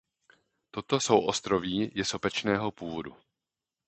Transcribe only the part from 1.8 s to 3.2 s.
je sopečného původu.